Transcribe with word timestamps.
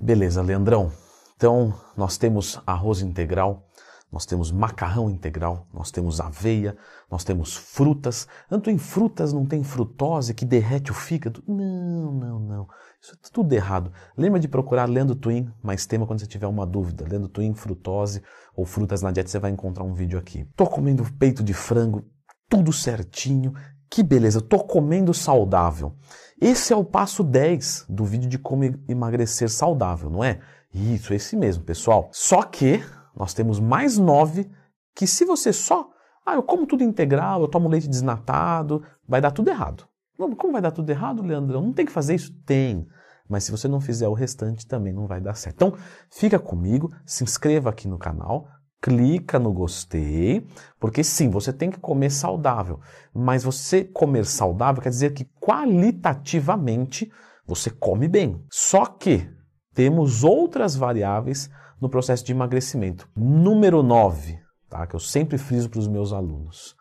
Beleza, 0.00 0.42
Leandrão. 0.42 0.92
Então, 1.36 1.74
nós 1.96 2.16
temos 2.16 2.60
arroz 2.66 3.00
integral, 3.00 3.66
nós 4.10 4.24
temos 4.24 4.52
macarrão 4.52 5.10
integral, 5.10 5.66
nós 5.74 5.90
temos 5.90 6.20
aveia, 6.20 6.76
nós 7.10 7.24
temos 7.24 7.56
frutas. 7.56 8.28
Tanto 8.48 8.70
em 8.70 8.78
frutas 8.78 9.32
não 9.32 9.44
tem 9.44 9.64
frutose 9.64 10.34
que 10.34 10.44
derrete 10.44 10.92
o 10.92 10.94
fígado? 10.94 11.42
Não, 11.48 12.12
não, 12.12 12.38
não. 12.38 12.68
Isso 13.02 13.12
é 13.12 13.28
tudo 13.32 13.52
errado. 13.52 13.92
Lembra 14.16 14.38
de 14.38 14.46
procurar 14.46 14.88
Lendo 14.88 15.16
Twin, 15.16 15.52
mais 15.62 15.84
tema 15.84 16.06
quando 16.06 16.20
você 16.20 16.26
tiver 16.26 16.46
uma 16.46 16.64
dúvida. 16.64 17.04
Lendo 17.08 17.28
Twin, 17.28 17.54
frutose 17.54 18.22
ou 18.54 18.64
frutas 18.64 19.02
na 19.02 19.10
dieta, 19.10 19.28
você 19.28 19.38
vai 19.38 19.50
encontrar 19.50 19.84
um 19.84 19.94
vídeo 19.94 20.18
aqui. 20.18 20.44
Tô 20.56 20.66
comendo 20.66 21.04
peito 21.18 21.42
de 21.42 21.52
frango, 21.52 22.04
tudo 22.48 22.72
certinho. 22.72 23.52
Que 23.94 24.02
beleza, 24.02 24.40
tô 24.40 24.58
comendo 24.58 25.14
saudável. 25.14 25.94
Esse 26.40 26.72
é 26.72 26.76
o 26.76 26.82
passo 26.82 27.22
10 27.22 27.86
do 27.88 28.04
vídeo 28.04 28.28
de 28.28 28.40
como 28.40 28.64
emagrecer 28.88 29.48
saudável, 29.48 30.10
não 30.10 30.24
é? 30.24 30.40
Isso, 30.74 31.14
esse 31.14 31.36
mesmo, 31.36 31.62
pessoal. 31.62 32.08
Só 32.10 32.42
que 32.42 32.82
nós 33.14 33.32
temos 33.32 33.60
mais 33.60 33.96
nove 33.96 34.50
que 34.96 35.06
se 35.06 35.24
você 35.24 35.52
só, 35.52 35.88
ah, 36.26 36.34
eu 36.34 36.42
como 36.42 36.66
tudo 36.66 36.82
integral, 36.82 37.42
eu 37.42 37.46
tomo 37.46 37.68
leite 37.68 37.86
desnatado, 37.86 38.82
vai 39.06 39.20
dar 39.20 39.30
tudo 39.30 39.48
errado. 39.48 39.86
Como 40.18 40.52
vai 40.52 40.60
dar 40.60 40.72
tudo 40.72 40.90
errado, 40.90 41.22
Leandrão? 41.22 41.62
Não 41.62 41.72
tem 41.72 41.86
que 41.86 41.92
fazer 41.92 42.16
isso? 42.16 42.34
Tem. 42.44 42.88
Mas 43.28 43.44
se 43.44 43.52
você 43.52 43.68
não 43.68 43.80
fizer 43.80 44.08
o 44.08 44.12
restante, 44.12 44.66
também 44.66 44.92
não 44.92 45.06
vai 45.06 45.20
dar 45.20 45.34
certo. 45.34 45.54
Então, 45.54 45.78
fica 46.10 46.40
comigo, 46.40 46.92
se 47.06 47.22
inscreva 47.22 47.70
aqui 47.70 47.86
no 47.86 47.96
canal, 47.96 48.48
clica 48.84 49.38
no 49.38 49.50
gostei, 49.50 50.46
porque 50.78 51.02
sim, 51.02 51.30
você 51.30 51.54
tem 51.54 51.70
que 51.70 51.80
comer 51.80 52.10
saudável. 52.10 52.80
Mas 53.14 53.42
você 53.42 53.82
comer 53.82 54.26
saudável 54.26 54.82
quer 54.82 54.90
dizer 54.90 55.14
que 55.14 55.24
qualitativamente 55.40 57.10
você 57.46 57.70
come 57.70 58.06
bem. 58.06 58.44
Só 58.50 58.84
que 58.84 59.26
temos 59.72 60.22
outras 60.22 60.76
variáveis 60.76 61.48
no 61.80 61.88
processo 61.88 62.26
de 62.26 62.32
emagrecimento. 62.32 63.08
Número 63.16 63.82
9, 63.82 64.38
tá? 64.68 64.86
que 64.86 64.94
eu 64.94 65.00
sempre 65.00 65.38
friso 65.38 65.70
para 65.70 65.80
os 65.80 65.88
meus 65.88 66.12
alunos: 66.12 66.76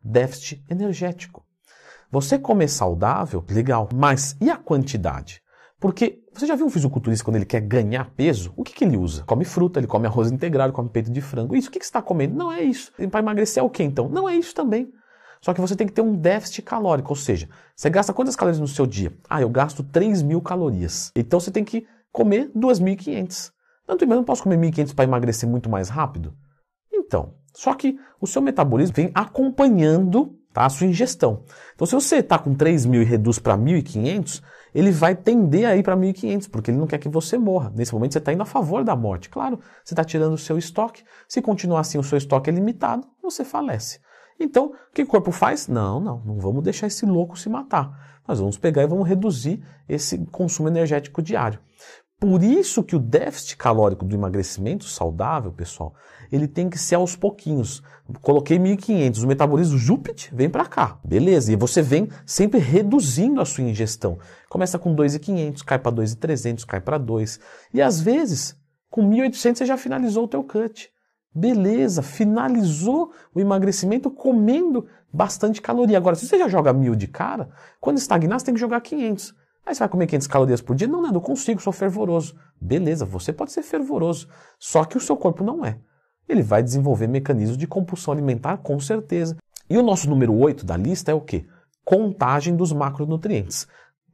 déficit 0.00 0.64
energético. 0.70 1.44
Você 2.08 2.38
comer 2.38 2.68
saudável, 2.68 3.44
legal, 3.50 3.88
mas 3.92 4.36
e 4.40 4.48
a 4.48 4.56
quantidade? 4.56 5.42
Porque 5.80 6.22
você 6.38 6.46
já 6.46 6.54
viu 6.54 6.66
um 6.66 6.70
fisiculturista 6.70 7.24
quando 7.24 7.36
ele 7.36 7.44
quer 7.44 7.60
ganhar 7.60 8.10
peso? 8.16 8.52
O 8.56 8.62
que, 8.62 8.72
que 8.72 8.84
ele 8.84 8.96
usa? 8.96 9.24
Come 9.24 9.44
fruta, 9.44 9.80
ele 9.80 9.86
come 9.86 10.06
arroz 10.06 10.30
integral, 10.30 10.68
ele 10.68 10.74
come 10.74 10.88
peito 10.88 11.10
de 11.10 11.20
frango. 11.20 11.56
Isso, 11.56 11.68
o 11.68 11.72
que, 11.72 11.78
que 11.78 11.84
você 11.84 11.90
está 11.90 12.02
comendo? 12.02 12.34
Não 12.34 12.52
é 12.52 12.62
isso. 12.62 12.92
Para 13.10 13.20
emagrecer 13.20 13.60
é 13.60 13.64
o 13.64 13.70
que 13.70 13.82
então? 13.82 14.08
Não 14.08 14.28
é 14.28 14.34
isso 14.36 14.54
também. 14.54 14.92
Só 15.40 15.54
que 15.54 15.60
você 15.60 15.76
tem 15.76 15.86
que 15.86 15.92
ter 15.92 16.02
um 16.02 16.16
déficit 16.16 16.62
calórico, 16.62 17.10
ou 17.10 17.16
seja, 17.16 17.48
você 17.74 17.88
gasta 17.88 18.12
quantas 18.12 18.34
calorias 18.34 18.60
no 18.60 18.66
seu 18.66 18.86
dia? 18.86 19.12
Ah, 19.28 19.40
eu 19.40 19.48
gasto 19.48 19.84
3 19.84 20.22
mil 20.22 20.40
calorias. 20.40 21.12
Então 21.14 21.38
você 21.38 21.50
tem 21.50 21.64
que 21.64 21.86
comer 22.12 22.50
2.500. 22.56 23.52
Tanto 23.86 24.04
eu 24.04 24.08
não 24.08 24.24
posso 24.24 24.42
comer 24.42 24.58
1.500 24.58 24.94
para 24.94 25.04
emagrecer 25.04 25.48
muito 25.48 25.68
mais 25.70 25.88
rápido? 25.88 26.34
Então, 26.92 27.34
só 27.54 27.72
que 27.74 27.98
o 28.20 28.26
seu 28.26 28.42
metabolismo 28.42 28.94
vem 28.94 29.10
acompanhando 29.14 30.36
tá, 30.52 30.66
a 30.66 30.68
sua 30.68 30.86
ingestão. 30.86 31.44
Então, 31.74 31.86
se 31.86 31.94
você 31.94 32.16
está 32.16 32.38
com 32.38 32.54
3.000 32.54 33.02
e 33.02 33.04
reduz 33.04 33.38
para 33.38 33.56
1.500, 33.56 34.42
ele 34.74 34.90
vai 34.90 35.14
tender 35.14 35.66
a 35.66 35.76
ir 35.76 35.82
para 35.82 35.96
1.500, 35.96 36.48
porque 36.50 36.70
ele 36.70 36.78
não 36.78 36.86
quer 36.86 36.98
que 36.98 37.08
você 37.08 37.38
morra. 37.38 37.72
Nesse 37.74 37.92
momento, 37.92 38.12
você 38.12 38.18
está 38.18 38.32
indo 38.32 38.42
a 38.42 38.46
favor 38.46 38.84
da 38.84 38.94
morte. 38.94 39.28
Claro, 39.28 39.58
você 39.84 39.94
está 39.94 40.04
tirando 40.04 40.34
o 40.34 40.38
seu 40.38 40.58
estoque. 40.58 41.04
Se 41.28 41.40
continuar 41.40 41.80
assim, 41.80 41.98
o 41.98 42.02
seu 42.02 42.18
estoque 42.18 42.50
é 42.50 42.52
limitado, 42.52 43.06
você 43.22 43.44
falece. 43.44 44.00
Então, 44.38 44.66
o 44.66 44.94
que 44.94 45.02
o 45.02 45.06
corpo 45.06 45.32
faz? 45.32 45.66
Não, 45.66 45.98
não, 45.98 46.22
não 46.24 46.38
vamos 46.38 46.62
deixar 46.62 46.86
esse 46.86 47.04
louco 47.04 47.38
se 47.38 47.48
matar. 47.48 48.20
Nós 48.26 48.38
vamos 48.38 48.58
pegar 48.58 48.82
e 48.82 48.86
vamos 48.86 49.08
reduzir 49.08 49.62
esse 49.88 50.18
consumo 50.26 50.68
energético 50.68 51.22
diário. 51.22 51.58
Por 52.20 52.42
isso 52.42 52.82
que 52.82 52.96
o 52.96 52.98
déficit 52.98 53.56
calórico 53.56 54.04
do 54.04 54.12
emagrecimento 54.12 54.84
saudável, 54.84 55.52
pessoal, 55.52 55.94
ele 56.32 56.48
tem 56.48 56.68
que 56.68 56.76
ser 56.76 56.96
aos 56.96 57.14
pouquinhos. 57.14 57.80
Coloquei 58.20 58.58
1.500, 58.58 59.22
o 59.22 59.26
metabolismo 59.28 59.78
Júpiter 59.78 60.28
vem 60.34 60.50
para 60.50 60.66
cá, 60.66 60.98
beleza? 61.04 61.52
E 61.52 61.56
você 61.56 61.80
vem 61.80 62.08
sempre 62.26 62.58
reduzindo 62.58 63.40
a 63.40 63.44
sua 63.44 63.62
ingestão. 63.62 64.18
Começa 64.48 64.80
com 64.80 64.96
2.500, 64.96 65.62
cai 65.64 65.78
para 65.78 65.92
2.300, 65.92 66.66
cai 66.66 66.80
para 66.80 66.98
2. 66.98 67.38
E 67.72 67.80
às 67.80 68.00
vezes, 68.00 68.56
com 68.90 69.08
1.800 69.08 69.56
você 69.56 69.66
já 69.66 69.76
finalizou 69.76 70.24
o 70.24 70.28
teu 70.28 70.42
cut. 70.42 70.90
Beleza, 71.32 72.02
finalizou 72.02 73.12
o 73.32 73.38
emagrecimento 73.38 74.10
comendo 74.10 74.88
bastante 75.12 75.62
caloria. 75.62 75.96
Agora, 75.96 76.16
se 76.16 76.26
você 76.26 76.36
já 76.36 76.48
joga 76.48 76.72
mil 76.72 76.96
de 76.96 77.06
cara, 77.06 77.50
quando 77.80 77.98
estagnar, 77.98 78.40
você 78.40 78.46
tem 78.46 78.54
que 78.54 78.60
jogar 78.60 78.80
500. 78.80 79.34
Aí 79.64 79.74
você 79.74 79.80
vai 79.80 79.88
comer 79.88 80.06
500 80.06 80.26
calorias 80.26 80.60
por 80.62 80.74
dia? 80.74 80.88
Não, 80.88 81.02
não, 81.02 81.20
consigo, 81.20 81.60
sou 81.60 81.72
fervoroso. 81.72 82.34
Beleza, 82.60 83.04
você 83.04 83.32
pode 83.32 83.52
ser 83.52 83.62
fervoroso, 83.62 84.28
só 84.58 84.84
que 84.84 84.96
o 84.96 85.00
seu 85.00 85.16
corpo 85.16 85.44
não 85.44 85.64
é. 85.64 85.78
Ele 86.28 86.42
vai 86.42 86.62
desenvolver 86.62 87.06
mecanismos 87.06 87.56
de 87.56 87.66
compulsão 87.66 88.12
alimentar 88.12 88.58
com 88.58 88.78
certeza. 88.80 89.36
E 89.68 89.76
o 89.76 89.82
nosso 89.82 90.08
número 90.08 90.34
8 90.34 90.64
da 90.64 90.76
lista 90.76 91.10
é 91.10 91.14
o 91.14 91.20
quê? 91.20 91.46
Contagem 91.84 92.56
dos 92.56 92.72
macronutrientes. 92.72 93.66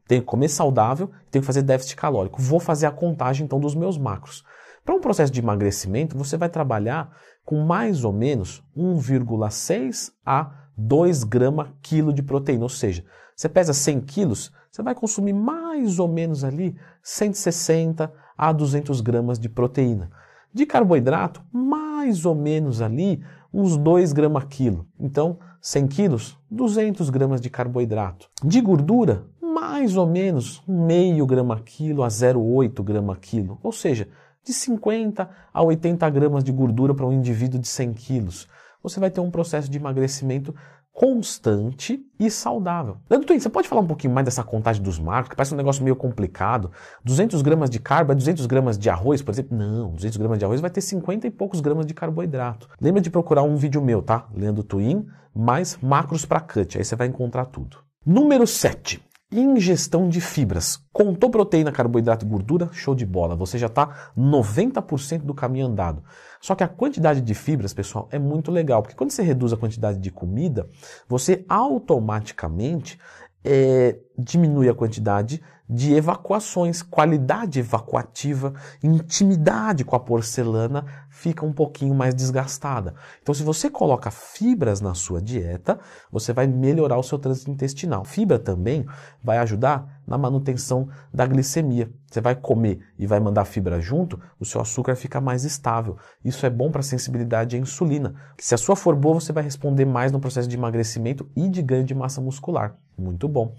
Tenho 0.06 0.20
que 0.20 0.26
comer 0.26 0.48
saudável, 0.48 1.10
tenho 1.30 1.42
que 1.42 1.46
fazer 1.46 1.62
déficit 1.62 1.96
calórico. 1.96 2.40
Vou 2.40 2.60
fazer 2.60 2.86
a 2.86 2.90
contagem 2.90 3.44
então 3.44 3.58
dos 3.58 3.74
meus 3.74 3.96
macros. 3.96 4.44
Para 4.84 4.94
um 4.94 5.00
processo 5.00 5.32
de 5.32 5.40
emagrecimento, 5.40 6.16
você 6.16 6.36
vai 6.36 6.48
trabalhar 6.48 7.10
com 7.44 7.64
mais 7.64 8.04
ou 8.04 8.12
menos 8.12 8.62
1,6 8.76 10.12
a 10.24 10.52
2 10.76 11.24
gramas 11.24 11.68
quilo 11.80 12.12
de 12.12 12.22
proteína. 12.22 12.64
Ou 12.64 12.68
seja, 12.68 13.04
você 13.34 13.48
pesa 13.48 13.72
100 13.72 14.00
quilos, 14.02 14.52
você 14.74 14.82
vai 14.82 14.92
consumir 14.92 15.32
mais 15.32 16.00
ou 16.00 16.08
menos 16.08 16.42
ali 16.42 16.76
160 17.00 18.12
a 18.36 18.52
200 18.52 19.00
gramas 19.02 19.38
de 19.38 19.48
proteína. 19.48 20.10
De 20.52 20.66
carboidrato, 20.66 21.40
mais 21.52 22.26
ou 22.26 22.34
menos 22.34 22.82
ali 22.82 23.22
uns 23.52 23.76
2 23.76 24.12
gramas 24.12 24.46
quilo. 24.50 24.84
Então, 24.98 25.38
100 25.60 25.86
quilos, 25.86 26.36
200 26.50 27.08
gramas 27.08 27.40
de 27.40 27.48
carboidrato. 27.48 28.28
De 28.42 28.60
gordura, 28.60 29.28
mais 29.40 29.96
ou 29.96 30.08
menos 30.08 30.60
meio 30.66 31.24
grama 31.24 31.60
quilo 31.60 32.02
a 32.02 32.08
0,8 32.08 32.82
grama 32.82 33.14
quilo. 33.14 33.60
Ou 33.62 33.70
seja, 33.70 34.08
de 34.42 34.52
50 34.52 35.30
a 35.52 35.62
80 35.62 36.10
gramas 36.10 36.42
de 36.42 36.50
gordura 36.50 36.92
para 36.92 37.06
um 37.06 37.12
indivíduo 37.12 37.60
de 37.60 37.68
100 37.68 37.92
quilos. 37.92 38.48
Você 38.82 38.98
vai 38.98 39.08
ter 39.08 39.20
um 39.20 39.30
processo 39.30 39.70
de 39.70 39.78
emagrecimento 39.78 40.52
constante 40.94 42.06
e 42.20 42.30
saudável. 42.30 42.98
Leandro 43.10 43.26
Twin, 43.26 43.40
você 43.40 43.48
pode 43.48 43.68
falar 43.68 43.82
um 43.82 43.86
pouquinho 43.86 44.14
mais 44.14 44.24
dessa 44.24 44.44
contagem 44.44 44.80
dos 44.80 44.96
macros, 44.96 45.28
que 45.28 45.36
parece 45.36 45.52
um 45.52 45.56
negócio 45.56 45.82
meio 45.82 45.96
complicado. 45.96 46.70
200 47.04 47.42
gramas 47.42 47.68
de 47.68 47.80
carbo 47.80 48.12
é 48.12 48.14
200 48.14 48.46
gramas 48.46 48.78
de 48.78 48.88
arroz, 48.88 49.20
por 49.20 49.32
exemplo? 49.32 49.58
Não, 49.58 49.90
200 49.90 50.16
gramas 50.16 50.38
de 50.38 50.44
arroz 50.44 50.60
vai 50.60 50.70
ter 50.70 50.80
50 50.80 51.26
e 51.26 51.30
poucos 51.32 51.60
gramas 51.60 51.84
de 51.84 51.92
carboidrato. 51.92 52.68
Lembra 52.80 53.00
de 53.00 53.10
procurar 53.10 53.42
um 53.42 53.56
vídeo 53.56 53.82
meu, 53.82 54.00
tá? 54.00 54.28
Leandro 54.32 54.62
Twin, 54.62 55.04
mais 55.34 55.76
macros 55.82 56.24
para 56.24 56.38
cut, 56.38 56.78
aí 56.78 56.84
você 56.84 56.94
vai 56.94 57.08
encontrar 57.08 57.46
tudo. 57.46 57.78
Número 58.06 58.46
7. 58.46 59.02
Ingestão 59.36 60.08
de 60.08 60.20
fibras. 60.20 60.80
Contou 60.92 61.28
proteína, 61.28 61.72
carboidrato 61.72 62.24
e 62.24 62.28
gordura? 62.28 62.68
Show 62.70 62.94
de 62.94 63.04
bola. 63.04 63.34
Você 63.34 63.58
já 63.58 63.66
está 63.66 64.12
90% 64.16 65.22
do 65.22 65.34
caminho 65.34 65.66
andado. 65.66 66.04
Só 66.40 66.54
que 66.54 66.62
a 66.62 66.68
quantidade 66.68 67.20
de 67.20 67.34
fibras, 67.34 67.74
pessoal, 67.74 68.08
é 68.12 68.18
muito 68.18 68.52
legal, 68.52 68.80
porque 68.80 68.94
quando 68.94 69.10
você 69.10 69.24
reduz 69.24 69.52
a 69.52 69.56
quantidade 69.56 69.98
de 69.98 70.08
comida, 70.12 70.68
você 71.08 71.44
automaticamente 71.48 72.96
é, 73.42 73.98
diminui 74.16 74.68
a 74.68 74.74
quantidade 74.74 75.42
de 75.68 75.94
evacuações, 75.94 76.82
qualidade 76.82 77.58
evacuativa, 77.58 78.54
intimidade 78.82 79.84
com 79.84 79.96
a 79.96 80.00
porcelana 80.00 80.86
fica 81.14 81.46
um 81.46 81.52
pouquinho 81.52 81.94
mais 81.94 82.14
desgastada. 82.14 82.94
Então, 83.22 83.32
se 83.32 83.44
você 83.44 83.70
coloca 83.70 84.10
fibras 84.10 84.80
na 84.80 84.94
sua 84.94 85.22
dieta, 85.22 85.78
você 86.10 86.32
vai 86.32 86.46
melhorar 86.46 86.98
o 86.98 87.02
seu 87.02 87.18
trânsito 87.18 87.50
intestinal. 87.50 88.04
Fibra 88.04 88.38
também 88.38 88.84
vai 89.22 89.38
ajudar 89.38 90.02
na 90.04 90.18
manutenção 90.18 90.88
da 91.12 91.24
glicemia. 91.24 91.88
Você 92.10 92.20
vai 92.20 92.34
comer 92.34 92.80
e 92.98 93.06
vai 93.06 93.20
mandar 93.20 93.44
fibra 93.44 93.80
junto, 93.80 94.20
o 94.38 94.44
seu 94.44 94.60
açúcar 94.60 94.96
fica 94.96 95.20
mais 95.20 95.44
estável. 95.44 95.96
Isso 96.24 96.44
é 96.44 96.50
bom 96.50 96.70
para 96.70 96.80
a 96.80 96.84
sensibilidade 96.84 97.56
à 97.56 97.58
insulina. 97.58 98.14
Se 98.38 98.54
a 98.54 98.58
sua 98.58 98.74
for 98.74 98.96
boa, 98.96 99.14
você 99.20 99.32
vai 99.32 99.44
responder 99.44 99.84
mais 99.84 100.10
no 100.10 100.20
processo 100.20 100.48
de 100.48 100.56
emagrecimento 100.56 101.30
e 101.36 101.48
de 101.48 101.62
ganho 101.62 101.84
de 101.84 101.94
massa 101.94 102.20
muscular. 102.20 102.76
Muito 102.98 103.28
bom 103.28 103.54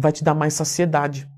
vai 0.00 0.12
te 0.12 0.24
dar 0.24 0.34
mais 0.34 0.54
saciedade. 0.54 1.28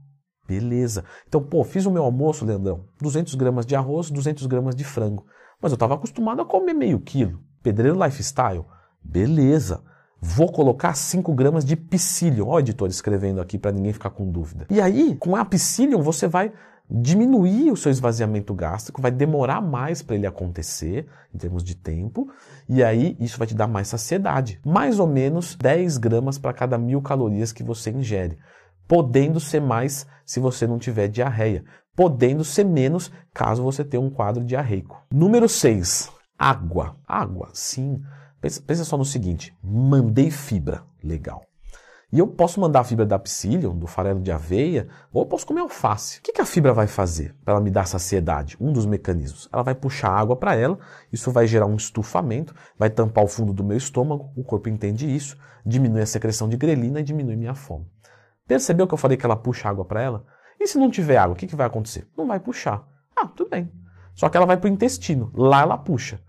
Beleza. 0.46 1.04
Então, 1.28 1.42
pô, 1.42 1.64
fiz 1.64 1.86
o 1.86 1.90
meu 1.90 2.02
almoço, 2.02 2.44
Leandrão. 2.44 2.84
200 3.00 3.34
gramas 3.34 3.64
de 3.64 3.76
arroz, 3.76 4.10
200 4.10 4.46
gramas 4.46 4.74
de 4.74 4.84
frango. 4.84 5.26
Mas 5.60 5.72
eu 5.72 5.76
estava 5.76 5.94
acostumado 5.94 6.42
a 6.42 6.44
comer 6.44 6.74
meio 6.74 6.98
quilo. 6.98 7.40
Pedreiro 7.62 8.02
lifestyle. 8.02 8.64
Beleza. 9.02 9.82
Vou 10.20 10.50
colocar 10.50 10.94
5 10.94 11.32
gramas 11.32 11.64
de 11.64 11.76
psyllium. 11.76 12.48
Ó, 12.48 12.58
editor 12.60 12.88
escrevendo 12.88 13.40
aqui 13.40 13.58
para 13.58 13.72
ninguém 13.72 13.92
ficar 13.92 14.10
com 14.10 14.30
dúvida. 14.30 14.66
E 14.70 14.80
aí, 14.80 15.16
com 15.16 15.34
a 15.34 15.44
psyllium, 15.44 16.02
você 16.02 16.26
vai 16.26 16.52
diminuir 16.94 17.72
o 17.72 17.76
seu 17.76 17.90
esvaziamento 17.90 18.52
gástrico, 18.52 19.00
vai 19.00 19.10
demorar 19.10 19.62
mais 19.62 20.02
para 20.02 20.14
ele 20.14 20.26
acontecer 20.26 21.06
em 21.34 21.38
termos 21.38 21.64
de 21.64 21.74
tempo, 21.74 22.28
e 22.68 22.84
aí 22.84 23.16
isso 23.18 23.38
vai 23.38 23.46
te 23.46 23.54
dar 23.54 23.66
mais 23.66 23.88
saciedade. 23.88 24.60
Mais 24.64 24.98
ou 24.98 25.06
menos 25.06 25.56
10 25.56 25.96
gramas 25.96 26.38
para 26.38 26.52
cada 26.52 26.76
mil 26.76 27.00
calorias 27.00 27.50
que 27.50 27.62
você 27.62 27.90
ingere, 27.90 28.38
podendo 28.92 29.40
ser 29.40 29.58
mais 29.58 30.06
se 30.22 30.38
você 30.38 30.66
não 30.66 30.78
tiver 30.78 31.08
diarreia. 31.08 31.64
podendo 31.96 32.44
ser 32.44 32.62
menos 32.62 33.10
caso 33.32 33.62
você 33.62 33.82
tenha 33.82 34.02
um 34.02 34.10
quadro 34.10 34.44
diarreico. 34.44 35.02
Número 35.10 35.48
6, 35.48 36.12
água. 36.38 36.94
Água, 37.08 37.48
sim. 37.54 38.02
Pensa, 38.38 38.60
pensa 38.60 38.84
só 38.84 38.98
no 38.98 39.04
seguinte: 39.06 39.56
mandei 39.64 40.30
fibra, 40.30 40.82
legal. 41.02 41.42
E 42.12 42.18
eu 42.18 42.26
posso 42.26 42.60
mandar 42.60 42.80
a 42.80 42.84
fibra 42.84 43.06
da 43.06 43.18
psyllium, 43.18 43.74
do 43.74 43.86
farelo 43.86 44.20
de 44.20 44.30
aveia, 44.30 44.88
ou 45.10 45.22
eu 45.22 45.26
posso 45.26 45.46
comer 45.46 45.62
alface. 45.62 46.18
O 46.18 46.22
que, 46.22 46.34
que 46.34 46.42
a 46.42 46.46
fibra 46.46 46.74
vai 46.74 46.86
fazer 46.86 47.34
para 47.42 47.54
ela 47.54 47.62
me 47.62 47.70
dar 47.70 47.86
saciedade? 47.86 48.58
Um 48.60 48.74
dos 48.74 48.84
mecanismos. 48.84 49.48
Ela 49.50 49.62
vai 49.62 49.74
puxar 49.74 50.10
água 50.10 50.36
para 50.36 50.54
ela, 50.54 50.78
isso 51.10 51.32
vai 51.32 51.46
gerar 51.46 51.64
um 51.64 51.76
estufamento, 51.76 52.54
vai 52.78 52.90
tampar 52.90 53.24
o 53.24 53.28
fundo 53.28 53.54
do 53.54 53.64
meu 53.64 53.78
estômago, 53.78 54.30
o 54.36 54.44
corpo 54.44 54.68
entende 54.68 55.06
isso, 55.06 55.38
diminui 55.64 56.02
a 56.02 56.06
secreção 56.06 56.46
de 56.46 56.58
grelina 56.58 57.00
e 57.00 57.02
diminui 57.02 57.36
minha 57.36 57.54
fome. 57.54 57.86
Percebeu 58.52 58.86
que 58.86 58.92
eu 58.92 58.98
falei 58.98 59.16
que 59.16 59.24
ela 59.24 59.34
puxa 59.34 59.66
água 59.66 59.82
para 59.82 60.02
ela? 60.02 60.26
E 60.60 60.66
se 60.66 60.76
não 60.76 60.90
tiver 60.90 61.16
água, 61.16 61.32
o 61.32 61.36
que, 61.36 61.46
que 61.46 61.56
vai 61.56 61.66
acontecer? 61.66 62.06
Não 62.14 62.26
vai 62.26 62.38
puxar. 62.38 62.86
Ah, 63.16 63.26
tudo 63.26 63.48
bem. 63.48 63.72
Só 64.14 64.28
que 64.28 64.36
ela 64.36 64.44
vai 64.44 64.58
para 64.58 64.68
o 64.68 64.70
intestino, 64.70 65.32
lá 65.34 65.62
ela 65.62 65.78
puxa. 65.78 66.20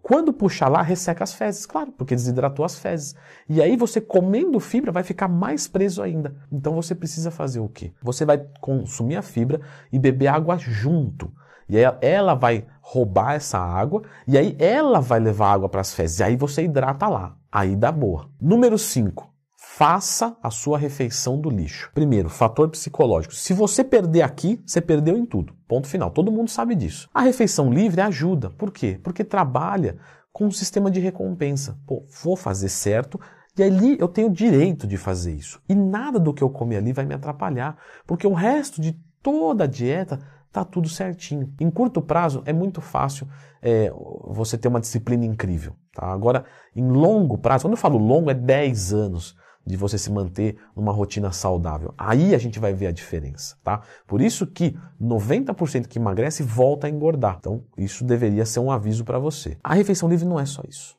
Quando 0.00 0.32
puxar 0.32 0.68
lá, 0.68 0.80
resseca 0.80 1.24
as 1.24 1.34
fezes, 1.34 1.66
claro, 1.66 1.90
porque 1.90 2.14
desidratou 2.14 2.64
as 2.64 2.78
fezes. 2.78 3.16
E 3.48 3.60
aí 3.60 3.76
você 3.76 4.00
comendo 4.00 4.60
fibra 4.60 4.92
vai 4.92 5.02
ficar 5.02 5.26
mais 5.26 5.66
preso 5.66 6.00
ainda. 6.00 6.36
Então 6.52 6.72
você 6.72 6.94
precisa 6.94 7.32
fazer 7.32 7.58
o 7.58 7.68
quê? 7.68 7.92
Você 8.00 8.24
vai 8.24 8.38
consumir 8.60 9.16
a 9.16 9.22
fibra 9.22 9.60
e 9.92 9.98
beber 9.98 10.28
água 10.28 10.56
junto. 10.58 11.32
E 11.68 11.76
aí 11.76 11.96
ela 12.00 12.34
vai 12.34 12.64
roubar 12.80 13.34
essa 13.34 13.58
água 13.58 14.02
e 14.24 14.38
aí 14.38 14.56
ela 14.60 15.00
vai 15.00 15.18
levar 15.18 15.50
água 15.50 15.68
para 15.68 15.80
as 15.80 15.92
fezes. 15.92 16.20
E 16.20 16.22
aí 16.22 16.36
você 16.36 16.62
hidrata 16.62 17.08
lá. 17.08 17.34
Aí 17.50 17.74
dá 17.74 17.90
boa. 17.90 18.30
Número 18.40 18.78
5. 18.78 19.31
Faça 19.74 20.36
a 20.42 20.50
sua 20.50 20.76
refeição 20.76 21.40
do 21.40 21.48
lixo. 21.48 21.90
Primeiro, 21.94 22.28
fator 22.28 22.68
psicológico. 22.68 23.34
Se 23.34 23.54
você 23.54 23.82
perder 23.82 24.20
aqui, 24.20 24.60
você 24.66 24.82
perdeu 24.82 25.16
em 25.16 25.24
tudo. 25.24 25.54
Ponto 25.66 25.88
final. 25.88 26.10
Todo 26.10 26.30
mundo 26.30 26.50
sabe 26.50 26.74
disso. 26.74 27.08
A 27.12 27.22
refeição 27.22 27.72
livre 27.72 28.02
ajuda. 28.02 28.50
Por 28.50 28.70
quê? 28.70 29.00
Porque 29.02 29.24
trabalha 29.24 29.96
com 30.30 30.44
um 30.44 30.50
sistema 30.50 30.90
de 30.90 31.00
recompensa. 31.00 31.78
Pô, 31.86 32.04
vou 32.22 32.36
fazer 32.36 32.68
certo, 32.68 33.18
e 33.56 33.62
ali 33.62 33.96
eu 33.98 34.08
tenho 34.08 34.28
o 34.28 34.32
direito 34.32 34.86
de 34.86 34.98
fazer 34.98 35.32
isso. 35.32 35.58
E 35.66 35.74
nada 35.74 36.20
do 36.20 36.34
que 36.34 36.44
eu 36.44 36.50
comer 36.50 36.76
ali 36.76 36.92
vai 36.92 37.06
me 37.06 37.14
atrapalhar, 37.14 37.78
porque 38.06 38.26
o 38.26 38.34
resto 38.34 38.78
de 38.78 38.92
toda 39.22 39.64
a 39.64 39.66
dieta 39.66 40.20
tá 40.52 40.66
tudo 40.66 40.86
certinho. 40.86 41.50
Em 41.58 41.70
curto 41.70 42.02
prazo 42.02 42.42
é 42.44 42.52
muito 42.52 42.82
fácil 42.82 43.26
é, 43.62 43.90
você 44.26 44.58
ter 44.58 44.68
uma 44.68 44.80
disciplina 44.80 45.24
incrível. 45.24 45.74
Tá? 45.94 46.12
Agora, 46.12 46.44
em 46.76 46.86
longo 46.86 47.38
prazo, 47.38 47.64
quando 47.64 47.72
eu 47.72 47.78
falo 47.78 47.96
longo, 47.96 48.30
é 48.30 48.34
10 48.34 48.92
anos 48.92 49.40
de 49.66 49.76
você 49.76 49.96
se 49.96 50.10
manter 50.10 50.56
numa 50.76 50.92
rotina 50.92 51.32
saudável. 51.32 51.94
Aí 51.96 52.34
a 52.34 52.38
gente 52.38 52.58
vai 52.58 52.72
ver 52.74 52.88
a 52.88 52.92
diferença, 52.92 53.56
tá? 53.62 53.82
Por 54.06 54.20
isso 54.20 54.46
que 54.46 54.76
90% 55.00 55.86
que 55.86 55.98
emagrece 55.98 56.42
volta 56.42 56.86
a 56.86 56.90
engordar. 56.90 57.36
Então, 57.38 57.64
isso 57.76 58.04
deveria 58.04 58.44
ser 58.44 58.60
um 58.60 58.70
aviso 58.70 59.04
para 59.04 59.18
você. 59.18 59.56
A 59.62 59.74
refeição 59.74 60.08
livre 60.08 60.26
não 60.26 60.38
é 60.38 60.46
só 60.46 60.62
isso. 60.68 60.96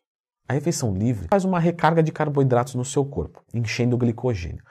A 0.48 0.54
refeição 0.54 0.94
livre 0.94 1.27
faz 1.30 1.45
uma 1.45 1.60
recarga 1.60 2.04
de 2.04 2.12
carboidratos 2.12 2.75
no 2.75 2.83
seu 2.83 3.06
corpo, 3.06 3.42
enchendo 3.54 3.95
o 3.95 4.00
glicogênio, 4.00 4.63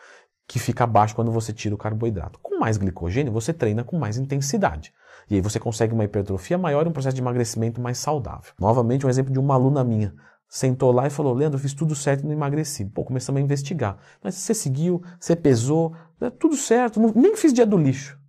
que 0.46 0.58
fica 0.58 0.86
baixo 0.86 1.14
quando 1.14 1.32
você 1.32 1.52
tira 1.52 1.74
o 1.74 1.78
carboidrato. 1.78 2.38
Com 2.42 2.58
mais 2.58 2.76
glicogênio, 2.76 3.32
você 3.32 3.52
treina 3.52 3.82
com 3.82 3.98
mais 3.98 4.18
intensidade. 4.18 4.92
E 5.30 5.36
aí 5.36 5.40
você 5.40 5.58
consegue 5.58 5.94
uma 5.94 6.04
hipertrofia 6.04 6.58
maior 6.58 6.84
e 6.84 6.88
um 6.88 6.92
processo 6.92 7.14
de 7.14 7.22
emagrecimento 7.22 7.80
mais 7.80 7.98
saudável. 7.98 8.52
Novamente, 8.58 9.06
um 9.06 9.08
exemplo 9.08 9.32
de 9.32 9.38
uma 9.38 9.54
aluna 9.54 9.82
minha 9.82 10.14
sentou 10.52 10.92
lá 10.92 11.06
e 11.06 11.10
falou: 11.10 11.32
Leandro, 11.32 11.56
eu 11.56 11.62
fiz 11.62 11.72
tudo 11.72 11.96
certo 11.96 12.20
e 12.20 12.24
não 12.26 12.32
emagreci. 12.32 12.84
Pô, 12.84 13.02
começamos 13.02 13.40
a 13.40 13.42
investigar. 13.42 13.96
Mas 14.22 14.34
você 14.34 14.52
seguiu, 14.52 15.02
você 15.18 15.34
pesou, 15.34 15.96
é 16.20 16.28
tudo 16.28 16.56
certo, 16.56 17.00
não, 17.00 17.10
nem 17.14 17.34
fiz 17.34 17.54
dia 17.54 17.64
do 17.64 17.78
lixo. 17.78 18.20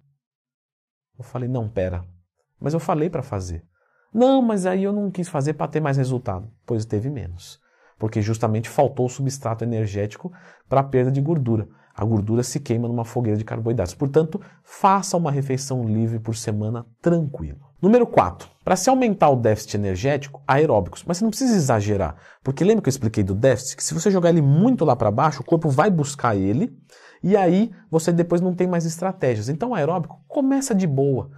Eu 1.19 1.23
falei: 1.25 1.49
não, 1.49 1.67
pera. 1.67 2.05
Mas 2.61 2.73
eu 2.73 2.79
falei 2.79 3.09
para 3.09 3.21
fazer. 3.21 3.65
Não, 4.13 4.41
mas 4.41 4.65
aí 4.65 4.83
eu 4.83 4.93
não 4.93 5.11
quis 5.11 5.27
fazer 5.27 5.53
para 5.53 5.67
ter 5.67 5.81
mais 5.81 5.97
resultado. 5.97 6.49
Pois 6.65 6.85
teve 6.85 7.09
menos. 7.09 7.59
Porque 7.99 8.21
justamente 8.21 8.69
faltou 8.69 9.05
o 9.05 9.09
substrato 9.09 9.65
energético 9.65 10.31
para 10.69 10.79
a 10.79 10.83
perda 10.83 11.11
de 11.11 11.19
gordura. 11.19 11.67
A 11.93 12.05
gordura 12.05 12.41
se 12.41 12.59
queima 12.59 12.87
numa 12.87 13.03
fogueira 13.03 13.37
de 13.37 13.43
carboidratos. 13.43 13.95
Portanto, 13.95 14.39
faça 14.63 15.17
uma 15.17 15.31
refeição 15.31 15.85
livre 15.85 16.19
por 16.19 16.35
semana 16.35 16.85
tranquilo. 17.01 17.72
Número 17.83 18.07
4. 18.07 18.47
Para 18.63 18.77
se 18.77 18.89
aumentar 18.89 19.29
o 19.29 19.35
déficit 19.35 19.75
energético, 19.75 20.41
aeróbicos. 20.47 21.03
Mas 21.05 21.17
você 21.17 21.25
não 21.25 21.31
precisa 21.31 21.53
exagerar. 21.53 22.15
Porque 22.41 22.63
lembra 22.63 22.81
que 22.81 22.87
eu 22.87 22.91
expliquei 22.91 23.25
do 23.25 23.35
déficit? 23.35 23.75
Que 23.75 23.83
se 23.83 23.93
você 23.93 24.09
jogar 24.09 24.29
ele 24.29 24.41
muito 24.41 24.85
lá 24.85 24.95
para 24.95 25.11
baixo, 25.11 25.41
o 25.41 25.43
corpo 25.43 25.67
vai 25.67 25.91
buscar 25.91 26.33
ele. 26.33 26.73
E 27.21 27.35
aí 27.35 27.71
você 27.91 28.13
depois 28.13 28.39
não 28.39 28.55
tem 28.55 28.67
mais 28.67 28.85
estratégias. 28.85 29.49
Então, 29.49 29.75
aeróbico 29.75 30.17
começa 30.29 30.73
de 30.73 30.87
boa. 30.87 31.29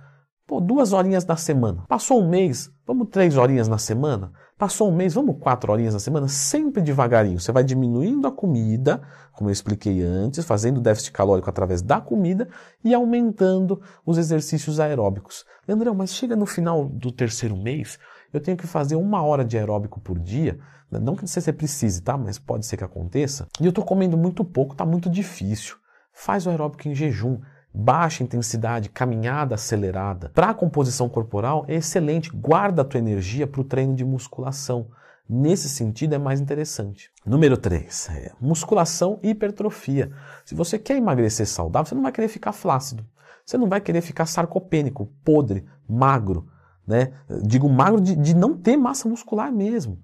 Pô, 0.46 0.62
duas 0.62 0.94
horinhas 0.94 1.26
na 1.26 1.36
semana. 1.36 1.84
Passou 1.88 2.22
um 2.22 2.30
mês, 2.30 2.70
vamos 2.86 3.10
três 3.10 3.38
horinhas 3.38 3.68
na 3.68 3.78
semana? 3.78 4.32
Passou 4.58 4.90
um 4.90 4.96
mês, 4.96 5.14
vamos 5.14 5.38
quatro 5.40 5.72
horinhas 5.72 5.94
na 5.94 6.00
semana? 6.00 6.28
Sempre 6.28 6.82
devagarinho. 6.82 7.40
Você 7.40 7.52
vai 7.52 7.64
diminuindo 7.64 8.28
a 8.28 8.32
comida, 8.32 9.02
como 9.34 9.50
eu 9.50 9.54
expliquei 9.54 10.02
antes, 10.02 10.46
fazendo 10.46 10.80
déficit 10.80 11.12
calórico 11.12 11.50
através 11.50 11.82
da 11.82 12.00
comida 12.00 12.48
e 12.84 12.94
aumentando 12.94 13.82
os 14.06 14.18
exercícios 14.18 14.80
aeróbicos. 14.80 15.46
Leandrão, 15.68 15.94
mas 15.94 16.14
chega 16.14 16.36
no 16.36 16.46
final 16.46 16.86
do 16.86 17.12
terceiro 17.12 17.58
mês, 17.58 18.00
eu 18.32 18.40
tenho 18.40 18.58
que 18.58 18.68
fazer 18.68 18.96
uma 18.96 19.22
hora 19.24 19.44
de 19.44 19.58
aeróbico 19.58 20.00
por 20.00 20.20
dia. 20.20 20.60
Não 20.92 21.16
que 21.16 21.28
você 21.28 21.52
precise, 21.52 22.02
tá? 22.02 22.18
Mas 22.18 22.40
pode 22.40 22.66
ser 22.66 22.78
que 22.78 22.84
aconteça. 22.84 23.48
E 23.60 23.66
eu 23.66 23.70
estou 23.70 23.84
comendo 23.84 24.18
muito 24.18 24.46
pouco, 24.46 24.76
tá 24.76 24.86
muito 24.86 25.10
difícil. 25.10 25.76
Faz 26.14 26.46
o 26.46 26.50
aeróbico 26.50 26.88
em 26.88 26.96
jejum 26.96 27.40
baixa 27.76 28.24
intensidade, 28.24 28.90
caminhada 28.90 29.56
acelerada, 29.56 30.32
para 30.34 30.50
a 30.50 30.54
composição 30.54 31.10
corporal 31.10 31.66
é 31.68 31.76
excelente. 31.76 32.30
Guarda 32.30 32.82
a 32.82 32.86
tua 32.86 33.00
energia 33.00 33.46
para 33.46 33.60
o 33.60 33.66
treino 33.66 33.94
de 33.94 34.06
musculação. 34.06 34.88
Nesse 35.28 35.68
sentido 35.68 36.14
é 36.14 36.18
mais 36.18 36.40
interessante. 36.40 37.12
Número 37.26 37.58
3, 37.58 38.10
é 38.12 38.32
musculação 38.40 39.20
e 39.22 39.32
hipertrofia. 39.32 40.12
Se 40.46 40.56
você 40.56 40.80
quer 40.80 40.96
emagrecer 40.98 41.48
saudável, 41.48 41.90
você 41.90 41.96
não 41.96 42.04
vai 42.04 42.12
querer 42.12 42.28
ficar 42.28 42.54
flácido. 42.54 43.06
Você 43.46 43.58
não 43.58 43.68
vai 43.68 43.82
querer 43.82 44.02
ficar 44.02 44.26
sarcopênico, 44.26 45.12
podre, 45.24 45.66
magro. 45.90 46.48
Né? 46.88 47.12
Digo 47.44 47.68
magro 47.68 48.00
de, 48.00 48.16
de 48.16 48.36
não 48.36 48.56
ter 48.56 48.78
massa 48.78 49.10
muscular 49.10 49.52
mesmo. 49.52 50.00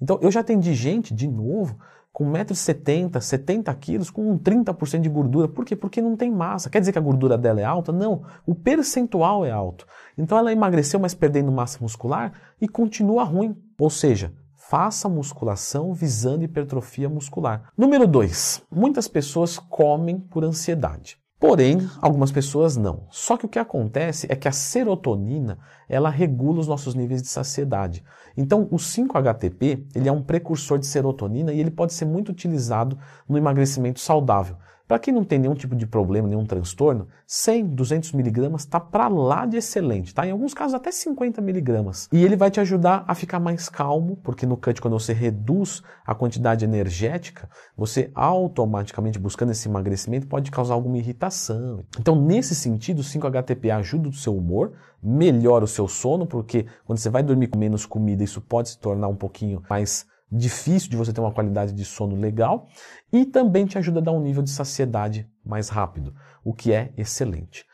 Então 0.00 0.18
eu 0.20 0.30
já 0.30 0.40
atendi 0.40 0.74
gente, 0.74 1.14
de 1.14 1.28
novo, 1.28 1.78
com 2.12 2.30
1,70m, 2.30 3.20
70 3.20 3.74
quilos, 3.74 4.10
com 4.10 4.38
30% 4.38 5.00
de 5.00 5.08
gordura. 5.08 5.48
Por 5.48 5.64
quê? 5.64 5.74
Porque 5.74 6.02
não 6.02 6.16
tem 6.16 6.30
massa. 6.30 6.68
Quer 6.68 6.80
dizer 6.80 6.92
que 6.92 6.98
a 6.98 7.02
gordura 7.02 7.38
dela 7.38 7.60
é 7.60 7.64
alta? 7.64 7.90
Não. 7.90 8.22
O 8.46 8.54
percentual 8.54 9.44
é 9.44 9.50
alto. 9.50 9.86
Então 10.16 10.36
ela 10.36 10.52
emagreceu, 10.52 11.00
mas 11.00 11.14
perdendo 11.14 11.50
massa 11.50 11.78
muscular 11.80 12.32
e 12.60 12.68
continua 12.68 13.24
ruim. 13.24 13.56
Ou 13.78 13.88
seja, 13.88 14.32
faça 14.54 15.08
musculação 15.08 15.94
visando 15.94 16.44
hipertrofia 16.44 17.08
muscular. 17.08 17.72
Número 17.76 18.06
2. 18.06 18.62
Muitas 18.70 19.08
pessoas 19.08 19.58
comem 19.58 20.18
por 20.18 20.44
ansiedade. 20.44 21.16
Porém, 21.42 21.88
algumas 22.00 22.30
pessoas 22.30 22.76
não. 22.76 23.08
Só 23.10 23.36
que 23.36 23.44
o 23.44 23.48
que 23.48 23.58
acontece 23.58 24.28
é 24.30 24.36
que 24.36 24.46
a 24.46 24.52
serotonina, 24.52 25.58
ela 25.92 26.08
regula 26.08 26.60
os 26.60 26.66
nossos 26.66 26.94
níveis 26.94 27.20
de 27.20 27.28
saciedade. 27.28 28.02
Então, 28.36 28.66
o 28.70 28.76
5-HTP, 28.76 29.84
ele 29.94 30.08
é 30.08 30.12
um 30.12 30.22
precursor 30.22 30.78
de 30.78 30.86
serotonina 30.86 31.52
e 31.52 31.60
ele 31.60 31.70
pode 31.70 31.92
ser 31.92 32.06
muito 32.06 32.30
utilizado 32.30 32.98
no 33.28 33.36
emagrecimento 33.36 34.00
saudável. 34.00 34.56
Para 34.92 34.98
quem 34.98 35.14
não 35.14 35.24
tem 35.24 35.38
nenhum 35.38 35.54
tipo 35.54 35.74
de 35.74 35.86
problema, 35.86 36.28
nenhum 36.28 36.44
transtorno, 36.44 37.08
100, 37.26 37.68
200 37.68 38.12
miligramas 38.12 38.60
está 38.60 38.78
para 38.78 39.08
lá 39.08 39.46
de 39.46 39.56
excelente, 39.56 40.14
tá? 40.14 40.26
Em 40.26 40.32
alguns 40.32 40.52
casos 40.52 40.74
até 40.74 40.92
50 40.92 41.40
miligramas. 41.40 42.10
E 42.12 42.22
ele 42.22 42.36
vai 42.36 42.50
te 42.50 42.60
ajudar 42.60 43.02
a 43.08 43.14
ficar 43.14 43.40
mais 43.40 43.70
calmo, 43.70 44.18
porque 44.22 44.44
no 44.44 44.54
cut 44.54 44.82
quando 44.82 44.98
você 44.98 45.14
reduz 45.14 45.82
a 46.04 46.14
quantidade 46.14 46.66
energética, 46.66 47.48
você 47.74 48.10
automaticamente 48.14 49.18
buscando 49.18 49.52
esse 49.52 49.66
emagrecimento 49.66 50.26
pode 50.26 50.50
causar 50.50 50.74
alguma 50.74 50.98
irritação. 50.98 51.84
Então, 51.98 52.14
nesse 52.14 52.54
sentido, 52.54 52.98
o 52.98 53.02
5-HTP 53.02 53.70
ajuda 53.70 54.10
o 54.10 54.12
seu 54.12 54.36
humor, 54.36 54.72
melhora 55.02 55.64
o 55.64 55.68
seu 55.68 55.81
sono, 55.88 56.26
porque 56.26 56.66
quando 56.84 56.98
você 56.98 57.10
vai 57.10 57.22
dormir 57.22 57.48
com 57.48 57.58
menos 57.58 57.86
comida, 57.86 58.24
isso 58.24 58.40
pode 58.40 58.70
se 58.70 58.78
tornar 58.78 59.08
um 59.08 59.16
pouquinho 59.16 59.62
mais 59.68 60.06
difícil 60.30 60.88
de 60.88 60.96
você 60.96 61.12
ter 61.12 61.20
uma 61.20 61.32
qualidade 61.32 61.72
de 61.72 61.84
sono 61.84 62.16
legal 62.16 62.66
e 63.12 63.26
também 63.26 63.66
te 63.66 63.76
ajuda 63.76 64.00
a 64.00 64.02
dar 64.02 64.12
um 64.12 64.20
nível 64.20 64.42
de 64.42 64.50
saciedade 64.50 65.28
mais 65.44 65.68
rápido, 65.68 66.14
o 66.42 66.54
que 66.54 66.72
é 66.72 66.92
excelente. 66.96 67.66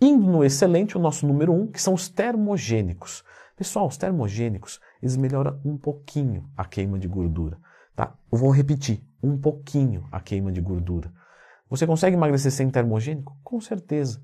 Indo 0.00 0.30
no 0.30 0.44
excelente, 0.44 0.96
o 0.96 1.00
nosso 1.00 1.26
número 1.26 1.52
um, 1.52 1.66
que 1.66 1.80
são 1.80 1.94
os 1.94 2.08
termogênicos. 2.08 3.24
Pessoal, 3.56 3.86
os 3.86 3.96
termogênicos, 3.96 4.80
eles 5.02 5.16
melhoram 5.16 5.60
um 5.64 5.76
pouquinho 5.76 6.48
a 6.56 6.64
queima 6.64 6.98
de 6.98 7.08
gordura. 7.08 7.58
Tá? 7.96 8.14
Eu 8.30 8.38
vou 8.38 8.50
repetir, 8.50 9.02
um 9.22 9.38
pouquinho 9.38 10.06
a 10.10 10.20
queima 10.20 10.52
de 10.52 10.60
gordura. 10.60 11.12
Você 11.70 11.86
consegue 11.86 12.16
emagrecer 12.16 12.52
sem 12.52 12.68
termogênico? 12.70 13.36
Com 13.42 13.60
certeza. 13.60 14.22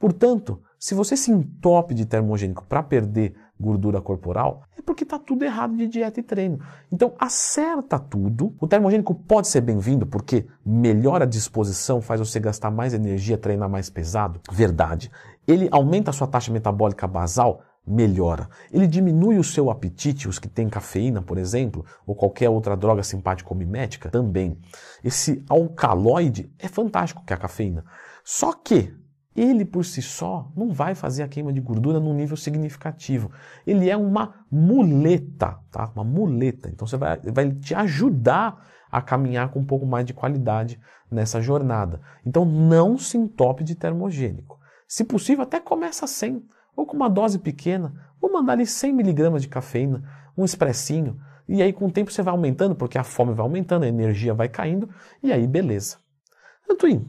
Portanto, 0.00 0.62
se 0.78 0.94
você 0.94 1.14
se 1.14 1.30
entope 1.30 1.92
de 1.92 2.06
termogênico 2.06 2.64
para 2.64 2.82
perder 2.82 3.34
gordura 3.60 4.00
corporal, 4.00 4.62
é 4.74 4.80
porque 4.80 5.04
está 5.04 5.18
tudo 5.18 5.44
errado 5.44 5.76
de 5.76 5.86
dieta 5.86 6.18
e 6.18 6.22
treino. 6.22 6.58
Então, 6.90 7.12
acerta 7.18 7.98
tudo. 7.98 8.56
O 8.58 8.66
termogênico 8.66 9.14
pode 9.14 9.48
ser 9.48 9.60
bem-vindo 9.60 10.06
porque 10.06 10.46
melhora 10.64 11.24
a 11.24 11.28
disposição, 11.28 12.00
faz 12.00 12.18
você 12.18 12.40
gastar 12.40 12.70
mais 12.70 12.94
energia, 12.94 13.36
treinar 13.36 13.68
mais 13.68 13.90
pesado. 13.90 14.40
Verdade. 14.50 15.10
Ele 15.46 15.68
aumenta 15.70 16.08
a 16.08 16.14
sua 16.14 16.26
taxa 16.26 16.50
metabólica 16.50 17.06
basal? 17.06 17.60
Melhora. 17.86 18.48
Ele 18.72 18.86
diminui 18.86 19.38
o 19.38 19.44
seu 19.44 19.70
apetite, 19.70 20.28
os 20.28 20.38
que 20.38 20.48
têm 20.48 20.70
cafeína, 20.70 21.20
por 21.20 21.36
exemplo, 21.36 21.84
ou 22.06 22.14
qualquer 22.14 22.48
outra 22.48 22.74
droga 22.74 23.02
simpático-mimética? 23.02 24.08
Também. 24.08 24.58
Esse 25.04 25.44
alcaloide 25.46 26.50
é 26.58 26.68
fantástico, 26.68 27.22
que 27.22 27.34
é 27.34 27.36
a 27.36 27.38
cafeína. 27.38 27.84
Só 28.24 28.54
que 28.54 28.94
ele 29.40 29.64
por 29.64 29.84
si 29.84 30.02
só 30.02 30.50
não 30.54 30.70
vai 30.70 30.94
fazer 30.94 31.22
a 31.22 31.28
queima 31.28 31.52
de 31.52 31.60
gordura 31.60 31.98
num 31.98 32.12
nível 32.12 32.36
significativo. 32.36 33.30
Ele 33.66 33.88
é 33.88 33.96
uma 33.96 34.44
muleta, 34.50 35.58
tá? 35.70 35.90
Uma 35.94 36.04
muleta. 36.04 36.68
Então 36.68 36.86
você 36.86 36.96
vai, 36.96 37.18
vai 37.18 37.50
te 37.52 37.74
ajudar 37.74 38.66
a 38.90 39.00
caminhar 39.00 39.50
com 39.50 39.60
um 39.60 39.64
pouco 39.64 39.86
mais 39.86 40.04
de 40.04 40.12
qualidade 40.12 40.78
nessa 41.10 41.40
jornada. 41.40 42.00
Então 42.26 42.44
não 42.44 42.98
se 42.98 43.16
entope 43.16 43.64
de 43.64 43.74
termogênico. 43.74 44.58
Se 44.86 45.04
possível, 45.04 45.44
até 45.44 45.58
começa 45.58 46.06
sem, 46.06 46.44
ou 46.76 46.84
com 46.84 46.96
uma 46.96 47.08
dose 47.08 47.38
pequena, 47.38 47.94
ou 48.20 48.32
mandar 48.32 48.54
ali 48.54 48.66
100 48.66 48.92
miligramas 48.92 49.42
de 49.42 49.48
cafeína, 49.48 50.02
um 50.36 50.44
expressinho, 50.44 51.18
e 51.48 51.62
aí 51.62 51.72
com 51.72 51.86
o 51.86 51.90
tempo 51.90 52.12
você 52.12 52.22
vai 52.22 52.32
aumentando, 52.32 52.74
porque 52.74 52.98
a 52.98 53.04
fome 53.04 53.32
vai 53.32 53.44
aumentando, 53.44 53.84
a 53.84 53.88
energia 53.88 54.34
vai 54.34 54.48
caindo, 54.48 54.88
e 55.22 55.32
aí 55.32 55.46
beleza. 55.46 55.98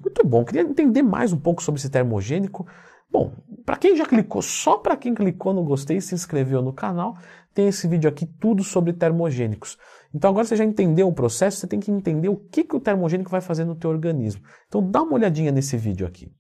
Muito 0.01 0.25
bom. 0.25 0.43
Queria 0.43 0.61
entender 0.61 1.01
mais 1.01 1.31
um 1.33 1.37
pouco 1.37 1.61
sobre 1.61 1.79
esse 1.79 1.89
termogênico. 1.89 2.67
Bom, 3.09 3.33
para 3.65 3.77
quem 3.77 3.95
já 3.95 4.05
clicou, 4.05 4.41
só 4.41 4.77
para 4.77 4.95
quem 4.95 5.13
clicou 5.13 5.53
no 5.53 5.63
gostei 5.63 5.97
e 5.97 6.01
se 6.01 6.15
inscreveu 6.15 6.61
no 6.61 6.71
canal, 6.71 7.17
tem 7.53 7.67
esse 7.67 7.87
vídeo 7.87 8.09
aqui 8.09 8.25
tudo 8.25 8.63
sobre 8.63 8.93
termogênicos. 8.93 9.77
Então 10.13 10.29
agora 10.29 10.45
você 10.45 10.55
já 10.55 10.63
entendeu 10.63 11.07
o 11.07 11.13
processo, 11.13 11.57
você 11.57 11.67
tem 11.67 11.79
que 11.79 11.91
entender 11.91 12.29
o 12.29 12.37
que, 12.37 12.63
que 12.63 12.75
o 12.75 12.79
termogênico 12.79 13.29
vai 13.29 13.41
fazer 13.41 13.65
no 13.65 13.75
teu 13.75 13.89
organismo. 13.89 14.41
Então 14.67 14.89
dá 14.89 15.01
uma 15.01 15.13
olhadinha 15.13 15.51
nesse 15.51 15.75
vídeo 15.77 16.07
aqui. 16.07 16.31